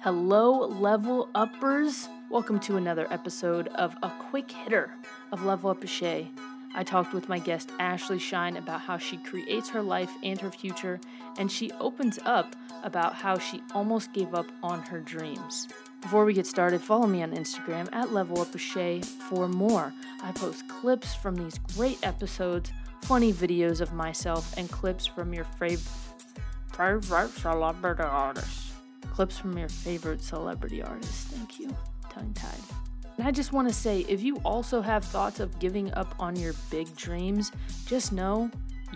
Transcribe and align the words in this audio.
Hello, 0.00 0.66
level 0.66 1.28
uppers. 1.34 2.08
Welcome 2.30 2.60
to 2.60 2.76
another 2.76 3.06
episode 3.10 3.68
of 3.68 3.96
A 4.02 4.10
Quick 4.10 4.50
Hitter 4.50 4.90
of 5.32 5.44
Level 5.44 5.70
Up 5.70 5.82
a 5.82 5.86
Shay. 5.86 6.30
I 6.74 6.82
talked 6.84 7.14
with 7.14 7.28
my 7.28 7.38
guest 7.38 7.70
Ashley 7.78 8.18
Shine 8.18 8.56
about 8.56 8.80
how 8.80 8.98
she 8.98 9.16
creates 9.18 9.70
her 9.70 9.82
life 9.82 10.10
and 10.22 10.40
her 10.40 10.50
future, 10.50 11.00
and 11.38 11.50
she 11.50 11.70
opens 11.80 12.18
up 12.24 12.56
about 12.82 13.14
how 13.14 13.38
she 13.38 13.62
almost 13.74 14.12
gave 14.12 14.34
up 14.34 14.46
on 14.62 14.82
her 14.82 15.00
dreams. 15.00 15.68
Before 16.02 16.24
we 16.24 16.34
get 16.34 16.46
started, 16.46 16.80
follow 16.82 17.06
me 17.06 17.22
on 17.22 17.32
Instagram 17.32 17.88
at 17.92 18.12
Level 18.12 18.40
Up 18.40 18.58
Shay 18.58 19.00
for 19.00 19.48
more. 19.48 19.92
I 20.22 20.32
post 20.32 20.68
clips 20.68 21.14
from 21.14 21.36
these 21.36 21.58
great 21.76 21.98
episodes, 22.02 22.72
funny 23.02 23.32
videos 23.32 23.80
of 23.80 23.92
myself, 23.92 24.56
and 24.58 24.70
clips 24.70 25.06
from 25.06 25.32
your 25.32 25.44
favorite 25.58 25.80
artists. 28.00 28.63
Clips 29.14 29.38
from 29.38 29.56
your 29.56 29.68
favorite 29.68 30.20
celebrity 30.24 30.82
artists. 30.82 31.26
Thank 31.26 31.60
you. 31.60 31.68
Tongue 32.10 32.34
tied. 32.34 32.58
And 33.16 33.28
I 33.28 33.30
just 33.30 33.52
want 33.52 33.68
to 33.68 33.74
say 33.74 34.00
if 34.08 34.24
you 34.24 34.38
also 34.38 34.80
have 34.80 35.04
thoughts 35.04 35.38
of 35.38 35.56
giving 35.60 35.94
up 35.94 36.16
on 36.18 36.34
your 36.34 36.52
big 36.68 36.96
dreams, 36.96 37.52
just 37.86 38.10
know 38.10 38.50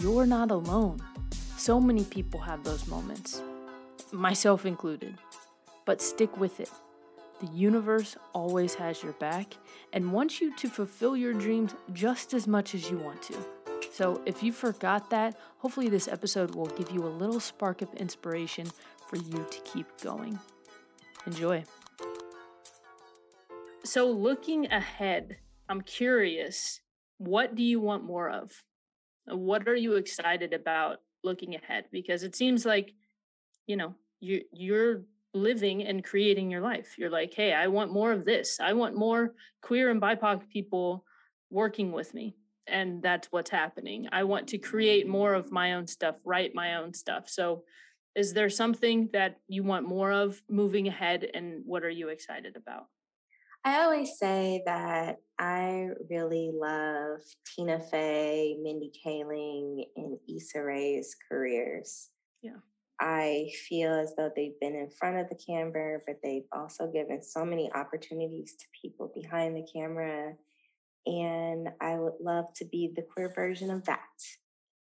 you're 0.00 0.26
not 0.26 0.50
alone. 0.50 1.00
So 1.56 1.80
many 1.80 2.02
people 2.02 2.40
have 2.40 2.64
those 2.64 2.88
moments, 2.88 3.40
myself 4.10 4.66
included. 4.66 5.14
But 5.84 6.02
stick 6.02 6.36
with 6.36 6.58
it. 6.58 6.70
The 7.40 7.46
universe 7.52 8.16
always 8.32 8.74
has 8.74 9.04
your 9.04 9.12
back 9.12 9.56
and 9.92 10.12
wants 10.12 10.40
you 10.40 10.56
to 10.56 10.68
fulfill 10.68 11.16
your 11.16 11.34
dreams 11.34 11.76
just 11.92 12.34
as 12.34 12.48
much 12.48 12.74
as 12.74 12.90
you 12.90 12.98
want 12.98 13.22
to. 13.22 13.36
So, 13.92 14.20
if 14.26 14.42
you 14.42 14.52
forgot 14.52 15.10
that, 15.10 15.38
hopefully 15.58 15.88
this 15.88 16.06
episode 16.06 16.54
will 16.54 16.66
give 16.66 16.90
you 16.90 17.04
a 17.04 17.08
little 17.08 17.40
spark 17.40 17.80
of 17.80 17.92
inspiration 17.94 18.66
for 19.10 19.16
you 19.16 19.44
to 19.50 19.60
keep 19.64 19.86
going. 20.00 20.38
Enjoy. 21.26 21.64
So, 23.84 24.10
looking 24.10 24.66
ahead, 24.66 25.38
I'm 25.68 25.80
curious 25.80 26.80
what 27.18 27.54
do 27.54 27.62
you 27.62 27.80
want 27.80 28.04
more 28.04 28.30
of? 28.30 28.52
What 29.26 29.68
are 29.68 29.76
you 29.76 29.94
excited 29.94 30.54
about 30.54 30.98
looking 31.22 31.54
ahead? 31.54 31.84
Because 31.92 32.22
it 32.22 32.34
seems 32.34 32.64
like, 32.64 32.94
you 33.66 33.76
know, 33.76 33.94
you, 34.20 34.42
you're 34.52 35.02
living 35.34 35.84
and 35.84 36.02
creating 36.02 36.50
your 36.50 36.62
life. 36.62 36.94
You're 36.96 37.10
like, 37.10 37.34
hey, 37.34 37.52
I 37.52 37.66
want 37.66 37.92
more 37.92 38.12
of 38.12 38.24
this. 38.24 38.58
I 38.58 38.72
want 38.72 38.96
more 38.96 39.34
queer 39.60 39.90
and 39.90 40.00
BIPOC 40.00 40.48
people 40.48 41.04
working 41.50 41.92
with 41.92 42.14
me. 42.14 42.36
And 42.66 43.02
that's 43.02 43.30
what's 43.30 43.50
happening. 43.50 44.08
I 44.12 44.24
want 44.24 44.48
to 44.48 44.58
create 44.58 45.06
more 45.06 45.34
of 45.34 45.52
my 45.52 45.74
own 45.74 45.86
stuff, 45.86 46.16
write 46.24 46.54
my 46.54 46.76
own 46.76 46.94
stuff. 46.94 47.28
So, 47.28 47.64
is 48.14 48.32
there 48.32 48.50
something 48.50 49.08
that 49.12 49.40
you 49.48 49.62
want 49.62 49.88
more 49.88 50.12
of 50.12 50.42
moving 50.48 50.88
ahead? 50.88 51.28
And 51.34 51.62
what 51.64 51.84
are 51.84 51.90
you 51.90 52.08
excited 52.08 52.56
about? 52.56 52.86
I 53.64 53.82
always 53.82 54.18
say 54.18 54.62
that 54.64 55.16
I 55.38 55.88
really 56.08 56.50
love 56.52 57.20
Tina 57.46 57.78
Fey, 57.78 58.56
Mindy 58.62 58.90
Kaling, 59.04 59.84
and 59.96 60.16
Issa 60.34 60.62
Rae's 60.62 61.14
careers. 61.30 62.08
Yeah. 62.40 62.56
I 63.00 63.50
feel 63.68 63.92
as 63.92 64.14
though 64.16 64.30
they've 64.34 64.58
been 64.60 64.74
in 64.74 64.90
front 64.90 65.18
of 65.18 65.28
the 65.28 65.38
camera, 65.46 66.00
but 66.06 66.16
they've 66.22 66.46
also 66.52 66.90
given 66.90 67.22
so 67.22 67.44
many 67.44 67.70
opportunities 67.74 68.56
to 68.58 68.66
people 68.80 69.12
behind 69.14 69.56
the 69.56 69.66
camera. 69.70 70.34
And 71.06 71.68
I 71.80 71.96
would 71.96 72.14
love 72.20 72.46
to 72.56 72.64
be 72.64 72.92
the 72.94 73.02
queer 73.02 73.32
version 73.34 73.70
of 73.70 73.84
that. 73.84 73.98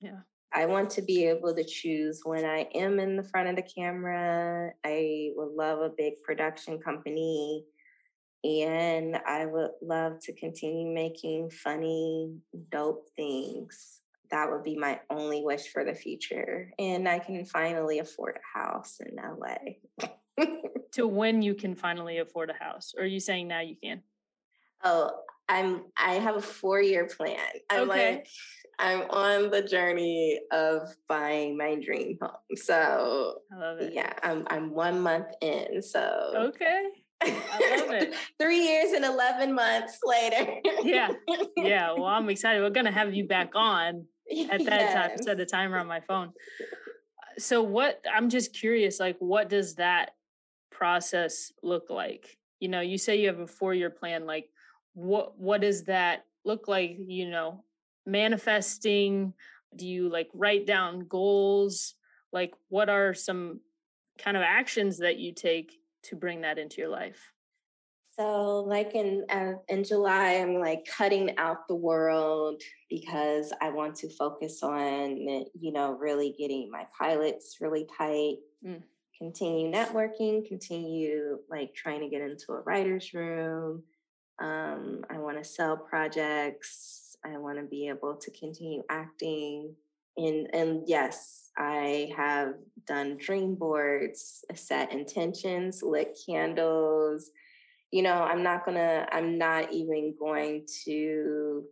Yeah. 0.00 0.20
I 0.54 0.66
want 0.66 0.90
to 0.90 1.02
be 1.02 1.26
able 1.26 1.54
to 1.54 1.64
choose 1.64 2.22
when 2.24 2.44
I 2.44 2.68
am 2.74 2.98
in 2.98 3.16
the 3.16 3.22
front 3.22 3.48
of 3.48 3.56
the 3.56 3.62
camera. 3.62 4.72
I 4.84 5.30
would 5.34 5.52
love 5.52 5.80
a 5.80 5.90
big 5.90 6.22
production 6.22 6.78
company 6.78 7.64
and 8.44 9.16
I 9.26 9.46
would 9.46 9.72
love 9.82 10.20
to 10.20 10.32
continue 10.32 10.92
making 10.92 11.50
funny, 11.50 12.36
dope 12.70 13.08
things. 13.16 14.00
That 14.30 14.50
would 14.50 14.62
be 14.62 14.76
my 14.76 15.00
only 15.10 15.42
wish 15.42 15.68
for 15.68 15.84
the 15.84 15.94
future. 15.94 16.72
And 16.78 17.08
I 17.08 17.18
can 17.18 17.44
finally 17.44 17.98
afford 17.98 18.36
a 18.36 18.58
house 18.58 19.00
in 19.00 19.16
LA. 19.16 20.06
to 20.92 21.06
when 21.06 21.42
you 21.42 21.54
can 21.54 21.74
finally 21.74 22.18
afford 22.18 22.50
a 22.50 22.64
house? 22.64 22.94
Or 22.96 23.04
are 23.04 23.06
you 23.06 23.20
saying 23.20 23.48
now 23.48 23.60
you 23.60 23.76
can? 23.82 24.02
Oh, 24.84 25.10
I'm 25.48 25.84
I 25.96 26.14
have 26.14 26.36
a 26.36 26.42
four 26.42 26.80
year 26.80 27.06
plan. 27.06 27.38
I'm 27.70 27.90
okay. 27.90 28.16
like 28.16 28.28
I'm 28.78 29.02
on 29.10 29.50
the 29.50 29.62
journey 29.62 30.40
of 30.52 30.94
buying 31.08 31.56
my 31.56 31.76
dream 31.76 32.18
home. 32.20 32.56
So 32.56 33.38
I 33.52 33.56
love 33.56 33.78
it. 33.80 33.92
Yeah, 33.94 34.12
I'm 34.22 34.46
I'm 34.50 34.70
one 34.70 35.00
month 35.00 35.28
in. 35.40 35.82
So 35.82 36.32
Okay. 36.36 36.84
I 37.22 37.76
love 37.80 37.90
it. 37.92 38.14
Three 38.38 38.60
years 38.60 38.92
and 38.92 39.04
11 39.04 39.54
months 39.54 39.98
later. 40.04 40.60
yeah. 40.82 41.08
Yeah. 41.56 41.92
Well, 41.92 42.04
I'm 42.04 42.28
excited. 42.28 42.60
We're 42.62 42.70
going 42.70 42.86
to 42.86 42.92
have 42.92 43.14
you 43.14 43.24
back 43.24 43.52
on 43.54 44.04
at 44.50 44.58
that 44.64 44.80
yes. 44.80 44.94
time. 44.94 45.18
Set 45.22 45.38
the 45.38 45.46
timer 45.46 45.78
on 45.78 45.86
my 45.86 46.00
phone. 46.00 46.32
So, 47.38 47.62
what 47.62 48.02
I'm 48.14 48.28
just 48.28 48.54
curious, 48.54 49.00
like, 49.00 49.16
what 49.18 49.48
does 49.48 49.76
that 49.76 50.10
process 50.70 51.52
look 51.62 51.88
like? 51.88 52.36
You 52.60 52.68
know, 52.68 52.80
you 52.80 52.98
say 52.98 53.20
you 53.20 53.28
have 53.28 53.40
a 53.40 53.46
four 53.46 53.74
year 53.74 53.90
plan. 53.90 54.26
Like, 54.26 54.50
what 54.94 55.38
what 55.38 55.62
does 55.62 55.84
that 55.84 56.24
look 56.44 56.68
like? 56.68 56.96
You 57.06 57.30
know, 57.30 57.64
manifesting. 58.06 59.34
Do 59.74 59.86
you 59.86 60.08
like 60.08 60.28
write 60.32 60.66
down 60.66 61.06
goals? 61.08 61.94
Like, 62.32 62.54
what 62.68 62.88
are 62.88 63.14
some 63.14 63.60
kind 64.18 64.36
of 64.36 64.42
actions 64.42 64.98
that 64.98 65.18
you 65.18 65.32
take 65.32 65.78
to 66.04 66.16
bring 66.16 66.42
that 66.42 66.58
into 66.58 66.80
your 66.80 66.88
life? 66.90 67.32
So, 68.18 68.60
like 68.60 68.94
in 68.94 69.26
uh, 69.28 69.54
in 69.68 69.84
July, 69.84 70.36
I'm 70.36 70.54
like 70.54 70.86
cutting 70.86 71.36
out 71.36 71.68
the 71.68 71.74
world 71.74 72.62
because 72.88 73.52
I 73.60 73.68
want 73.68 73.94
to 73.96 74.08
focus 74.08 74.62
on 74.62 75.18
you 75.18 75.72
know 75.72 75.92
really 75.92 76.34
getting 76.38 76.70
my 76.70 76.86
pilots 76.98 77.58
really 77.60 77.86
tight, 77.98 78.36
mm. 78.66 78.82
continue 79.18 79.70
networking, 79.70 80.48
continue 80.48 81.40
like 81.50 81.74
trying 81.74 82.00
to 82.00 82.08
get 82.08 82.22
into 82.22 82.52
a 82.52 82.60
writer's 82.60 83.12
room. 83.12 83.82
Um, 84.38 85.04
I 85.10 85.18
want 85.18 85.36
to 85.36 85.44
sell 85.44 85.76
projects. 85.76 87.05
I 87.26 87.38
want 87.38 87.58
to 87.58 87.64
be 87.64 87.88
able 87.88 88.16
to 88.16 88.30
continue 88.30 88.82
acting, 88.88 89.74
and 90.16 90.48
and 90.54 90.82
yes, 90.86 91.50
I 91.58 92.12
have 92.16 92.54
done 92.86 93.16
dream 93.16 93.54
boards, 93.54 94.44
set 94.54 94.92
intentions, 94.92 95.82
lit 95.82 96.18
candles. 96.26 97.30
You 97.90 98.02
know, 98.02 98.22
I'm 98.22 98.42
not 98.42 98.64
gonna, 98.64 99.06
I'm 99.10 99.38
not 99.38 99.72
even 99.72 100.14
going 100.18 100.66
to 100.84 101.64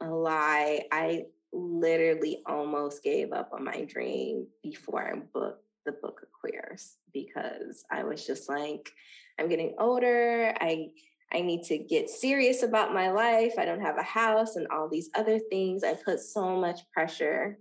lie. 0.00 0.82
I 0.92 1.24
literally 1.52 2.42
almost 2.46 3.02
gave 3.02 3.32
up 3.32 3.50
on 3.52 3.64
my 3.64 3.84
dream 3.84 4.46
before 4.62 5.02
I 5.02 5.18
booked 5.32 5.64
the 5.86 5.92
book 5.92 6.20
of 6.22 6.28
queers 6.32 6.96
because 7.12 7.84
I 7.90 8.04
was 8.04 8.26
just 8.26 8.48
like, 8.48 8.90
I'm 9.38 9.48
getting 9.48 9.74
older. 9.78 10.54
I 10.60 10.90
I 11.32 11.40
need 11.40 11.62
to 11.64 11.78
get 11.78 12.10
serious 12.10 12.62
about 12.62 12.92
my 12.92 13.10
life. 13.10 13.54
I 13.56 13.64
don't 13.64 13.80
have 13.80 13.98
a 13.98 14.02
house 14.02 14.56
and 14.56 14.66
all 14.68 14.88
these 14.88 15.10
other 15.14 15.38
things. 15.38 15.84
I 15.84 15.94
put 15.94 16.20
so 16.20 16.56
much 16.56 16.80
pressure 16.92 17.58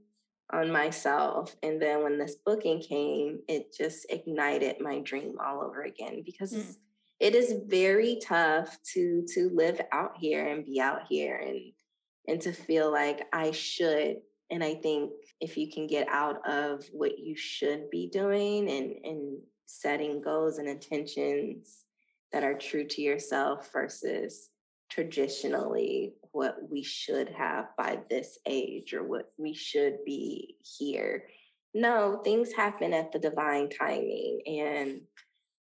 on 0.52 0.72
myself. 0.72 1.56
And 1.62 1.80
then 1.82 2.04
when 2.04 2.18
this 2.18 2.36
booking 2.44 2.82
came, 2.82 3.40
it 3.48 3.76
just 3.76 4.08
ignited 4.10 4.78
my 4.80 5.00
dream 5.00 5.36
all 5.44 5.62
over 5.62 5.84
again 5.84 6.24
because 6.26 6.54
mm. 6.54 6.76
it 7.20 7.36
is 7.36 7.62
very 7.68 8.20
tough 8.24 8.78
to 8.94 9.24
to 9.36 9.52
live 9.54 9.80
out 9.92 10.18
here 10.20 10.48
and 10.48 10.66
be 10.66 10.82
out 10.82 11.02
here 11.08 11.36
and 11.36 11.60
and 12.28 12.42
to 12.42 12.52
feel 12.52 12.92
like 12.92 13.28
I 13.34 13.52
should. 13.52 14.18
And 14.52 14.64
I 14.64 14.74
think 14.74 15.12
if 15.40 15.58
you 15.58 15.72
can 15.72 15.86
get 15.86 16.08
out 16.10 16.48
of 16.50 16.84
what 16.92 17.20
you 17.20 17.36
should 17.36 17.90
be 17.92 18.10
doing 18.10 18.68
and 18.70 18.96
and 19.04 19.38
setting 19.68 20.20
goals 20.20 20.58
and 20.58 20.68
intentions 20.68 21.86
that 22.32 22.44
are 22.44 22.58
true 22.58 22.86
to 22.86 23.02
yourself 23.02 23.70
versus 23.74 24.50
traditionally 24.90 26.14
what 26.32 26.58
we 26.70 26.84
should 26.84 27.30
have 27.30 27.68
by 27.78 28.00
this 28.10 28.40
age 28.46 28.94
or 28.94 29.04
what 29.04 29.32
we 29.38 29.54
should 29.54 30.04
be 30.06 30.56
here. 30.80 31.26
No, 31.74 32.22
things 32.24 32.52
happen 32.52 32.94
at 32.94 33.12
the 33.12 33.20
divine 33.20 33.70
timing. 33.70 34.42
And 34.46 35.02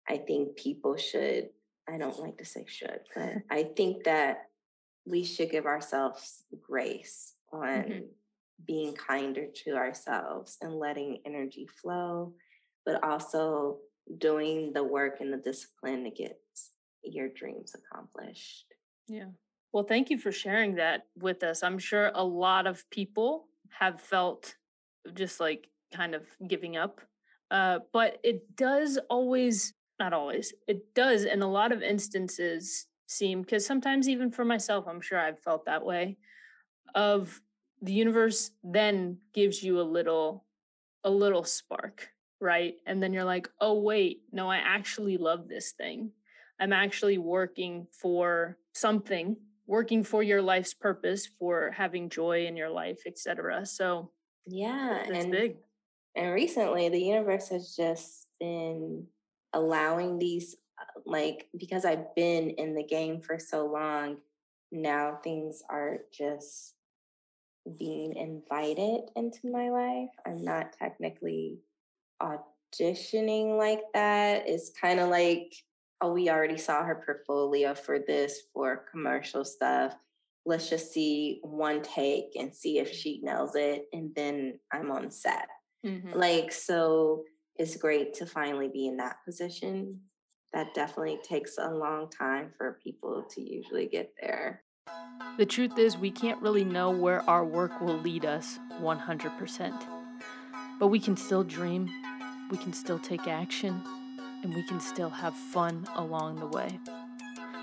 I 0.08 0.18
think 0.18 0.56
people 0.56 0.96
should, 0.98 1.50
I 1.90 1.98
don't 1.98 2.20
like 2.20 2.38
to 2.38 2.46
say 2.46 2.66
should, 2.68 3.02
but 3.16 3.34
I 3.52 3.64
think 3.76 4.04
that 4.06 4.44
we 5.06 5.24
should 5.24 5.52
give 5.52 5.66
ourselves 5.66 6.44
grace 6.62 7.34
on 7.52 7.68
mm-hmm. 7.68 8.06
being 8.66 8.94
kinder 8.94 9.48
to 9.66 9.76
ourselves 9.76 10.58
and 10.62 10.76
letting 10.76 11.20
energy 11.26 11.68
flow, 11.82 12.34
but 12.86 13.04
also 13.04 13.78
doing 14.18 14.74
the 14.74 14.84
work 14.84 15.20
and 15.20 15.32
the 15.34 15.38
discipline 15.38 16.04
to 16.04 16.10
get 16.10 16.40
your 17.04 17.30
dreams 17.30 17.74
accomplished. 17.76 18.66
Yeah. 19.08 19.32
Well, 19.74 19.84
thank 19.84 20.10
you 20.10 20.18
for 20.18 20.32
sharing 20.32 20.76
that 20.76 21.08
with 21.18 21.44
us. 21.44 21.64
I'm 21.64 21.80
sure 21.80 22.12
a 22.14 22.24
lot 22.24 22.68
of 22.68 22.90
people 22.90 23.48
have 23.70 24.02
felt 24.02 24.56
just 25.14 25.40
like 25.40 25.70
kind 25.94 26.16
of 26.16 26.24
giving 26.48 26.78
up. 26.78 27.02
Uh, 27.52 27.80
but 27.94 28.20
it 28.24 28.56
does 28.56 29.00
always 29.10 29.74
not 30.00 30.14
always, 30.14 30.54
it 30.68 30.94
does 30.94 31.26
in 31.26 31.42
a 31.42 31.50
lot 31.50 31.72
of 31.72 31.82
instances 31.82 32.86
seem, 33.08 33.42
because 33.42 33.66
sometimes 33.66 34.08
even 34.08 34.32
for 34.32 34.46
myself, 34.46 34.86
I'm 34.88 35.02
sure 35.02 35.20
I've 35.20 35.40
felt 35.40 35.66
that 35.66 35.84
way, 35.84 36.18
of 36.94 37.42
the 37.82 37.94
universe 37.94 38.52
then 38.64 39.18
gives 39.34 39.64
you 39.64 39.80
a 39.80 39.82
little, 39.82 40.46
a 41.04 41.10
little 41.10 41.44
spark, 41.44 42.10
right? 42.40 42.76
And 42.86 43.02
then 43.02 43.14
you're 43.14 43.24
like, 43.24 43.50
oh, 43.62 43.80
wait, 43.80 44.22
no, 44.32 44.50
I 44.50 44.58
actually 44.58 45.18
love 45.18 45.48
this 45.48 45.72
thing. 45.72 46.12
I'm 46.60 46.74
actually 46.74 47.18
working 47.18 47.88
for 47.92 48.58
something, 48.74 49.38
working 49.68 50.04
for 50.04 50.24
your 50.24 50.42
life's 50.42 50.74
purpose, 50.74 51.28
for 51.40 51.72
having 51.72 52.10
joy 52.10 52.46
in 52.46 52.58
your 52.58 52.70
life, 52.70 53.02
etc. 53.06 53.66
So 53.66 54.12
yeah, 54.48 55.04
and 55.04 55.32
big. 55.32 55.58
and 56.16 56.34
recently 56.34 56.90
the 56.90 57.02
universe 57.02 57.50
has 57.50 57.76
just 57.76 58.28
been 58.40 59.06
allowing 59.54 60.18
these 60.18 60.56
uh, 60.80 61.00
like 61.06 61.48
because 61.58 61.86
I've 61.86 62.16
been 62.16 62.52
in 62.52 62.74
the 62.74 62.84
game 62.84 63.22
for 63.22 63.38
so 63.38 63.68
long, 63.68 64.18
now 64.72 65.20
things 65.24 65.62
are 65.70 66.00
just 66.12 66.74
being 67.78 68.16
invited 68.16 69.02
into 69.16 69.52
my 69.52 69.70
life. 69.70 70.10
I'm 70.26 70.44
not 70.44 70.74
technically 70.74 71.60
auditioning 72.22 73.58
like 73.58 73.82
that. 73.94 74.48
It's 74.48 74.70
kind 74.70 75.00
of 75.00 75.10
like, 75.10 75.54
oh, 76.02 76.14
we 76.14 76.30
already 76.30 76.58
saw 76.58 76.84
her 76.84 77.02
portfolio 77.06 77.74
for 77.74 78.00
this 78.00 78.42
for 78.54 78.86
commercial 78.92 79.44
stuff. 79.44 79.96
Let's 80.46 80.70
just 80.70 80.94
see 80.94 81.40
one 81.44 81.82
take 81.82 82.36
and 82.38 82.54
see 82.54 82.80
if 82.80 82.92
she 82.92 83.20
nails 83.24 83.56
it. 83.56 83.88
And 83.92 84.12
then 84.16 84.60
I'm 84.72 84.92
on 84.92 85.12
set. 85.12 85.48
Mm-hmm. 85.86 86.14
Like, 86.14 86.52
so 86.52 87.24
it's 87.56 87.76
great 87.76 88.14
to 88.16 88.26
finally 88.26 88.68
be 88.68 88.88
in 88.88 88.98
that 88.98 89.18
position. 89.26 90.00
That 90.54 90.74
definitely 90.74 91.20
takes 91.24 91.58
a 91.58 91.70
long 91.70 92.10
time 92.10 92.52
for 92.58 92.80
people 92.84 93.26
to 93.32 93.42
usually 93.42 93.88
get 93.88 94.14
there. 94.22 94.64
The 95.38 95.46
truth 95.46 95.78
is, 95.78 95.98
we 95.98 96.12
can't 96.12 96.42
really 96.42 96.64
know 96.64 96.92
where 96.92 97.28
our 97.30 97.44
work 97.44 97.82
will 97.82 97.98
lead 97.98 98.26
us 98.26 98.58
100%. 98.82 99.86
But 100.80 100.88
we 100.88 101.00
can 101.00 101.18
still 101.18 101.44
dream, 101.44 101.90
we 102.50 102.58
can 102.58 102.74
still 102.74 103.00
take 103.00 103.28
action, 103.28 103.82
and 104.44 104.54
we 104.54 104.64
can 104.64 104.80
still 104.80 105.10
have 105.10 105.36
fun 105.36 105.88
along 105.96 106.40
the 106.40 106.48
way. 106.48 106.80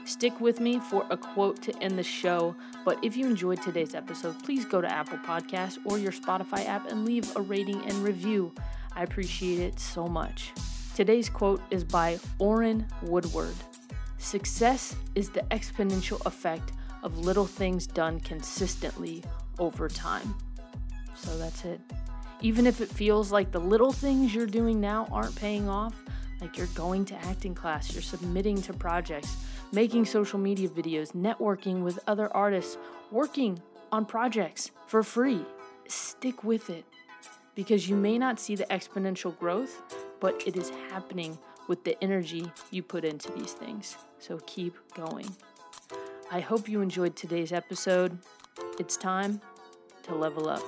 Stick 0.05 0.41
with 0.41 0.61
me 0.61 0.79
for 0.79 1.07
a 1.11 1.17
quote 1.17 1.63
to 1.63 1.83
end 1.83 1.99
the 1.99 2.03
show, 2.03 2.55
but 2.85 3.03
if 3.03 3.17
you 3.17 3.27
enjoyed 3.27 3.63
today's 3.63 3.95
episode, 3.95 4.39
please 4.43 4.65
go 4.65 4.81
to 4.81 4.93
Apple 4.93 5.19
Podcasts 5.19 5.79
or 5.85 5.99
your 5.99 6.13
Spotify 6.13 6.67
app 6.67 6.91
and 6.91 7.07
leave 7.07 7.35
a 7.37 7.41
rating 7.41 7.83
and 7.87 7.95
review. 8.05 8.53
I 8.95 9.03
appreciate 9.03 9.61
it 9.61 9.81
so 9.81 10.07
much. 10.07 10.53
Today's 10.95 11.29
quote 11.29 11.63
is 11.71 11.85
by 11.85 12.19
Orrin 12.39 12.87
Woodward 13.03 13.57
Success 14.19 14.97
is 15.15 15.29
the 15.29 15.43
exponential 15.51 16.25
effect 16.25 16.73
of 17.03 17.19
little 17.19 17.45
things 17.45 17.87
done 17.87 18.21
consistently 18.21 19.23
over 19.59 19.87
time. 19.87 20.35
So 21.15 21.37
that's 21.37 21.65
it. 21.67 21.81
Even 22.45 22.67
if 22.67 22.83
it 22.83 22.91
feels 22.91 23.33
like 23.33 23.51
the 23.51 23.59
little 23.59 23.91
things 23.91 24.35
you're 24.35 24.47
doing 24.47 24.79
now 24.79 25.09
aren't 25.11 25.35
paying 25.35 25.67
off, 25.67 25.95
like 26.43 26.59
you're 26.59 26.67
going 26.75 27.07
to 27.07 27.15
acting 27.25 27.55
class, 27.55 27.95
you're 27.95 28.03
submitting 28.03 28.61
to 28.61 28.75
projects, 28.75 29.35
making 29.73 30.05
social 30.05 30.39
media 30.39 30.69
videos, 30.69 31.13
networking 31.13 31.83
with 31.83 31.99
other 32.07 32.31
artists, 32.37 32.77
working 33.11 33.59
on 33.91 34.05
projects 34.05 34.73
for 34.87 35.03
free, 35.03 35.41
stick 35.89 36.45
with 36.45 36.69
it 36.69 36.85
because 37.55 37.89
you 37.89 37.97
may 37.97 38.19
not 38.19 38.39
see 38.39 38.55
the 38.55 38.65
exponential 38.65 39.35
growth, 39.39 39.81
but 40.21 40.43
it 40.47 40.55
is 40.55 40.69
happening 40.91 41.39
with 41.67 41.83
the 41.85 41.97
energy 42.05 42.45
you 42.71 42.83
put 42.83 43.07
into 43.07 43.33
these 43.33 43.53
things. 43.53 43.97
So 44.19 44.39
keep 44.47 44.77
going. 44.95 45.35
I 46.31 46.41
hope 46.41 46.69
you 46.69 46.83
enjoyed 46.83 47.17
today's 47.17 47.53
episode. 47.53 48.19
It's 48.79 48.99
time 48.99 49.41
to 50.03 50.15
level 50.15 50.47
up. 50.47 50.63